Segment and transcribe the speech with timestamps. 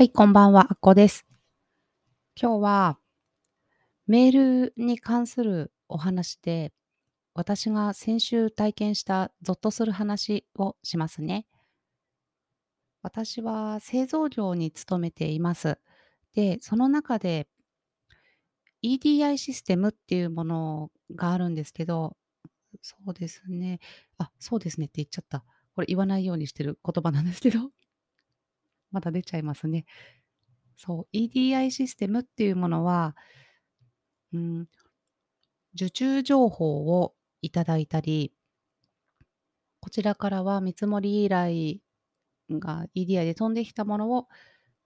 [0.00, 1.26] はい、こんばんは、あこです。
[2.34, 2.98] 今日は
[4.06, 6.72] メールに関するお話で、
[7.34, 11.44] 私が先週体験したゾッとする話をしますね。
[13.02, 15.78] 私は製造業に勤めています。
[16.32, 17.46] で、その中で
[18.82, 22.16] EDI システムっていうものがあるんですけど、
[22.80, 23.80] そうですね。
[24.16, 25.44] あ、そうですねって言っちゃった。
[25.74, 27.70] これ言わないようにしてる言葉なんですけど、
[28.90, 29.84] まだ出ちゃいますね。
[30.76, 33.16] そう、EDI システムっていうものは、
[34.32, 34.68] うん、
[35.74, 38.32] 受注情報をいただいたり、
[39.80, 41.76] こちらからは見積もり依頼
[42.50, 44.28] が EDI で飛んできたものを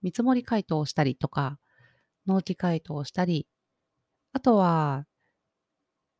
[0.01, 1.59] 見積もり回答したりとか、
[2.25, 3.47] 納期回答したり、
[4.33, 5.05] あとは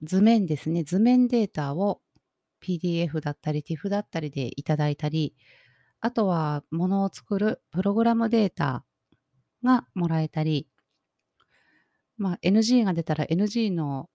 [0.01, 2.01] 図面ですね、図面データを
[2.61, 5.35] PDF だったり TIFF だったりでいただいたり、
[6.01, 8.85] あとはものを作るプログラムデータ
[9.63, 10.67] がもらえたり、
[12.17, 14.09] まあ、NG が出たら NG の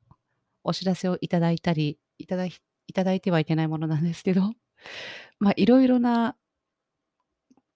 [0.64, 2.52] お知らせをいただいたり、いただい
[2.86, 4.42] いただいてはいけないものなんですけど、
[5.38, 6.36] まあ、いろいろな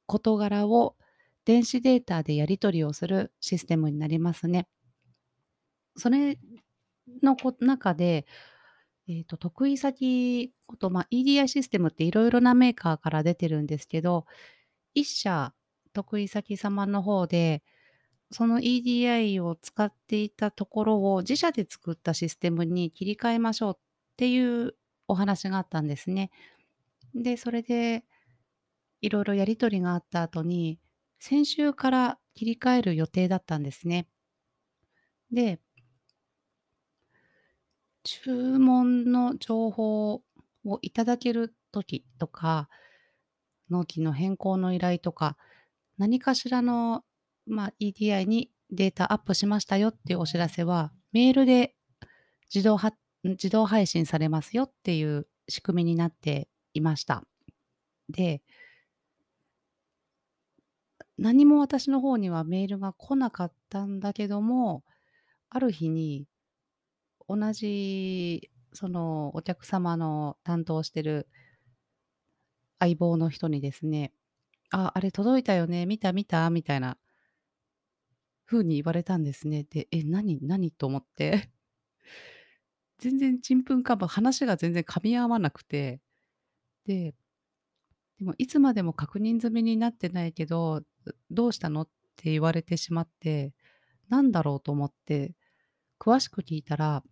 [0.07, 0.97] 事柄を
[1.45, 4.67] 電子データでやり取りをするシステムになりますね。
[5.97, 6.39] それ
[7.23, 8.27] のこ中で、
[9.09, 14.27] えっ、と、得意先こと、まあ、EDI システムっていろいろなメーカーから出てるんですけど、
[14.95, 15.55] 一社
[15.93, 17.63] 得意先様の方で、
[18.31, 23.81] その EDI を使っていたところを自社で作ったシステムに切り替えましょうっ
[24.17, 24.75] ていう
[25.09, 26.31] お話があったんですね。
[27.15, 28.05] で、それで
[29.03, 30.81] いろいろやり取りがあった後に、
[31.21, 34.09] 先週から切り替える予定だったんですね。
[35.31, 35.61] で、
[38.05, 40.23] 注文の情報
[40.65, 42.69] をいただける時とか、
[43.71, 45.37] 納期の変更の依頼とか、
[45.99, 47.05] 何かしらの、
[47.47, 51.75] まあ、EDI にデータアップしましたよっていうお知らせは、メールで
[52.55, 52.93] 自動は
[53.25, 57.25] 自動配信されますよっていう仕組みになっていました。
[58.11, 58.43] で、
[61.17, 64.85] 何も私の方にはメールが来なかったんだけども、
[65.49, 66.27] ある日に
[67.29, 71.27] 同じそのお客様の担当してる
[72.81, 74.13] 相棒の人にですね、
[74.71, 76.97] あ、あれ届いたよね、見た見たみたいな
[78.47, 79.65] 風に言われたんですね。
[79.69, 80.71] で、え、何何？
[80.71, 81.51] と思って。
[82.99, 86.01] 全然ちんぷんかんぷん、話が全然噛み合わなくて。
[86.87, 87.15] で、
[88.19, 90.83] でもいつまでも確認済みになってないけど、
[91.31, 91.83] どうしたの？
[91.83, 93.53] って言われてしまって、
[94.09, 94.61] なんだろう？
[94.61, 95.35] と思って、
[96.01, 97.05] 詳しく聞いたら、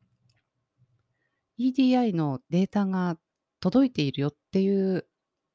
[1.58, 3.18] EDI のデータが
[3.60, 5.06] 届いているよっていう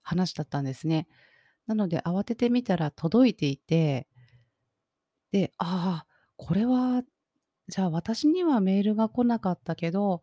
[0.01, 1.07] 話だったんですね。
[1.67, 4.07] なので慌ててみたら届いていて、
[5.31, 7.03] で、ああ、これは、
[7.67, 10.21] じゃあ私にはメールが来なかったけど、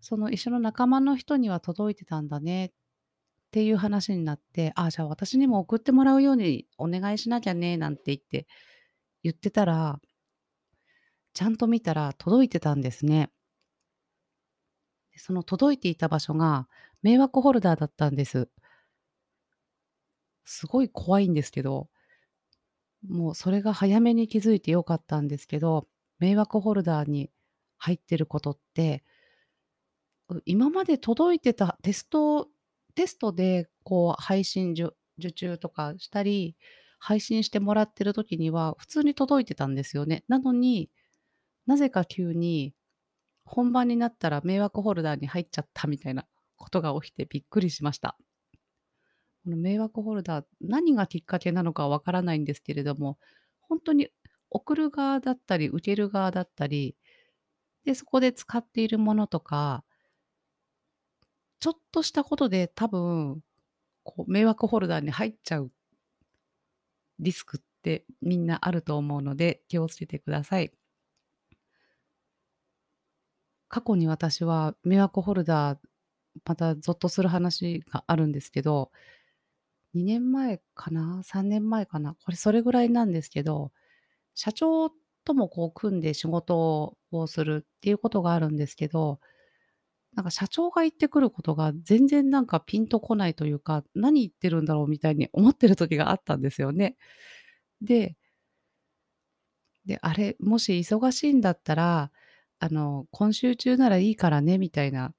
[0.00, 2.70] その一緒の仲間の人には届いてたんだねっ
[3.50, 8.46] ていう話になって、ああ、じゃあ私にも送ってもらうようにお願いしなきゃねなんて言って
[9.22, 10.00] 言ってたら、
[11.34, 13.30] ちゃんと見たら届いてたんですね。
[15.18, 16.68] その届いていた場所が
[17.02, 18.48] 迷惑ホルダーだったんです。
[20.44, 21.90] すごい怖いんですけど、
[23.08, 25.88] もうそれが早めに気づいて良かったんですけど、
[26.18, 27.30] 迷惑ホルダーに
[27.78, 29.04] 入ってることって、
[30.44, 32.48] 今まで届いてたテスト
[32.94, 34.92] テストでこう配信受
[35.32, 36.56] 注とかしたり、
[36.98, 40.24] 配信してもらってる時には普通に届いてたんですよね。
[40.28, 40.90] なのに、
[41.66, 42.74] なぜか急に
[43.46, 46.26] 本番になったら迷惑ホルダーに入っちゃったみたいな
[46.56, 48.18] ことが起きてびっくりしました。
[49.44, 53.18] この迷惑ホルダー、何がきっかけなのかわからないんですけれども、
[53.60, 54.08] 本当に
[54.50, 56.96] 送る側だったり、受ける側だったり、
[57.84, 59.84] で、そこで使っているものとか、
[61.60, 63.42] ちょっとしたことで多分、
[64.04, 65.72] こう迷惑ホルダーに入っちゃう
[67.18, 70.72] リスクってみんなあると思うので、気をつけてください。
[73.68, 75.78] 過去に私は迷惑ホルダー、
[76.44, 78.90] またゾッとする話があるんですけど
[79.94, 83.72] 2年前かな、3年前かな、これそれぐらいなんですけど、
[84.34, 84.90] 社長
[85.24, 89.20] ともこう組んで仕事をするっていうことがあるんですけど、
[90.14, 96.96] なんか社長が言ってくることが全然なんかピンとこないというか、何言ってるんだろうみたいに思ってる時があったんですよね。
[97.82, 98.16] で、
[99.86, 102.10] で、あれ、もし忙しいんだったら、
[102.58, 105.14] あの、今週中ならいいからねみたいな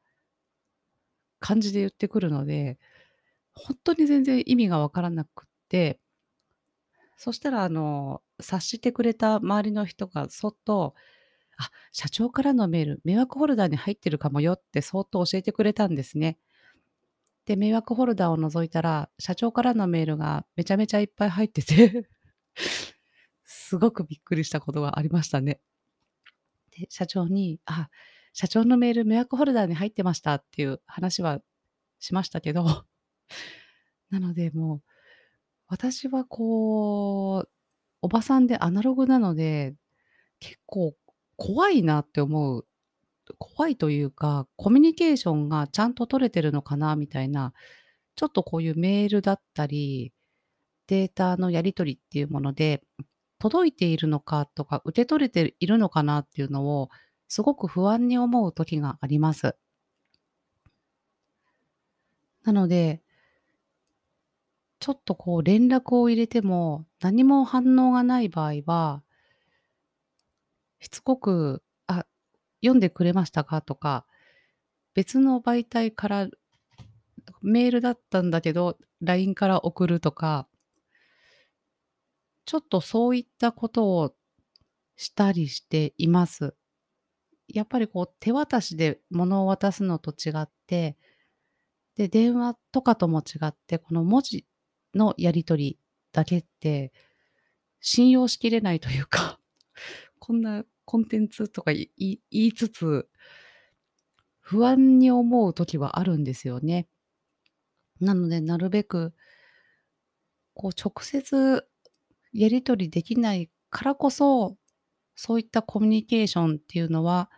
[1.40, 2.78] 感じで言ってくるので、
[3.54, 6.00] 本当に全然意味がわからなくって、
[7.18, 10.94] そしたらあの、察してくれた周りの人がそっと、
[11.58, 16.38] 「あ、社長からのメール、迷惑フォルダーに入ってるかもよ」ってそっと教えてくれたんですね。
[17.46, 22.08] で、迷惑フォルダーを覗いたら、社長からのメールがめちゃめちゃいっぱい入ってて
[23.46, 25.60] すごくびっくりしたことがありましたね。
[26.80, 27.90] で、社長に、あ、
[28.34, 31.40] 社長のメール迷惑フォルダーに入ってましたっていう話は
[32.00, 32.86] しましたけど、
[34.10, 34.82] なのでもう、
[35.68, 37.50] 私はこう、
[38.02, 39.76] おばさんでアナログなので、
[40.40, 40.96] 結構
[41.36, 42.68] 怖いなって思う。
[43.40, 47.54] 怖いというか、コミュニケーションがちゃんと取れてるのかなみたいな、
[48.16, 50.14] ちょっとこういうメールだったり、
[50.88, 52.84] データのやり取りっていうもので、
[53.40, 56.90] 届いているのかとか、受け取れているのかなっていうのを、
[57.28, 59.56] すごく不安に思う時があります。
[62.44, 63.02] なので、
[64.80, 69.04] ちょっとこう連絡を入れても、何も反応がない場合は
[70.80, 72.06] しつこく、「あ、
[72.62, 74.06] 読んでくれましたか？」とか、
[74.96, 76.28] 別の媒体から
[77.42, 80.48] メールだったんだけど、LINE から送るとか
[82.48, 84.14] ちょっとそういったことを
[84.96, 86.56] したりしています。
[87.50, 90.96] やっぱりこう手渡しで物を渡すのと違って、
[91.96, 94.46] で、電話とかとも違って、この文字
[94.96, 95.80] のやり取り
[96.14, 96.94] だけって、
[97.82, 99.42] 信用しきれないというか、
[100.18, 103.10] こんなコンテンツとか言いつつ、
[104.40, 106.88] 不安に思う時はあるんですよね。
[108.00, 109.14] なので、なるべく、
[110.54, 111.67] こう直接
[112.40, 114.58] やり取りできないからこそ、
[115.16, 117.32] そういったコミュニケーションっていうのは、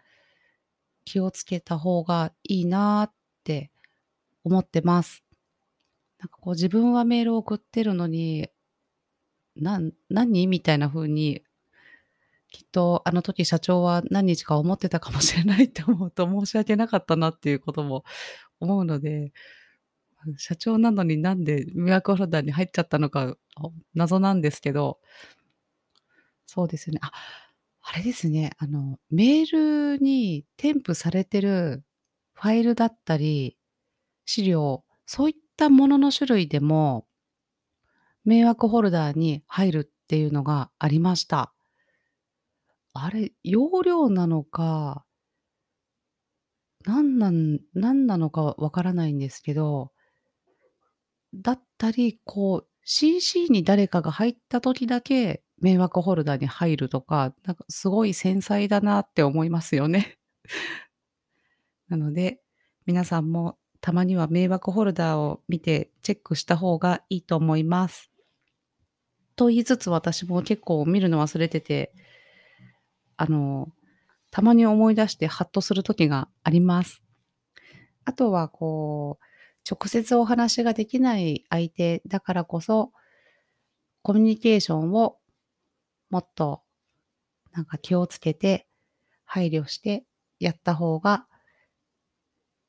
[1.06, 3.13] 気をつけた方がいいなっ
[3.44, 3.72] て
[4.44, 5.24] 思ってます。
[6.19, 8.50] なんかこう自分はメールを送ってるのに、
[9.56, 9.80] な
[10.10, 10.48] 何？
[10.48, 11.44] みたいな風に、
[12.51, 18.04] きっとあの時社長は何日か思ってたかもしれないって思うと申し訳なかったなっていうことも
[18.60, 19.31] 思うので、
[20.38, 23.36] 社長なのになんで迷惑フォルダーに入っちゃったのか、
[23.94, 25.00] 謎なんですけど、
[26.45, 27.00] そうですね。
[27.01, 27.12] あ、
[27.81, 31.83] あれですね、あの、メールに添付されてる
[32.33, 33.57] ファイルだったり、
[34.25, 37.07] 資料、そういったものの種類でも、
[38.24, 41.54] 迷惑フォルダーに入るっていうのがありました。
[42.94, 45.04] あれ、容量なのか
[46.86, 49.92] なんなんなんなのかわからないんですけど
[51.34, 60.18] だったり、こう、CC に誰かが入った時だけ、迷惑フォルダーに入るとか、なんかすごい繊細だなって思いますよね。
[61.88, 62.42] なので、
[62.86, 68.10] 皆さんもたまには迷惑フォルダーを見てチェックした方がいいと思います。
[69.36, 71.94] と言いつつ、私も結構見るの忘れてて、
[73.18, 73.72] あの、
[74.32, 77.02] たまに思い出してハッとする時があります。
[78.06, 79.29] あとはこう
[79.69, 82.92] 直接お話ができない相手だからこそ、
[84.01, 85.18] コミュニケーションを
[86.10, 86.63] もっと
[87.51, 88.66] なんか気をつけて、
[89.25, 90.06] 配慮して
[90.39, 91.27] やった方が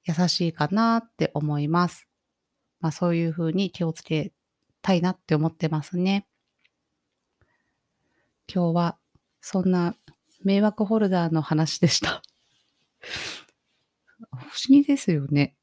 [0.05, 2.07] 優しいかなって思います。
[2.81, 4.33] まあ、そういう風に気をつけ
[4.83, 6.27] たいなって思ってますね。
[8.53, 8.99] 今日は
[9.41, 9.95] そんな
[10.43, 12.21] 迷惑フォルダーの話でした。
[14.33, 15.57] 不思議ですよね。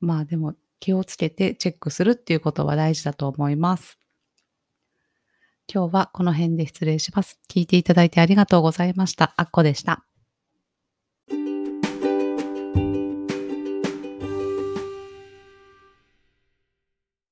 [0.00, 3.98] まあ、でも気をつけてチェックするっていうことは大事だと思います。
[5.72, 7.38] 今日はこの辺で失礼します。
[7.50, 9.34] 聞いていただいてありがとうございました。
[9.36, 10.07] あっこでした。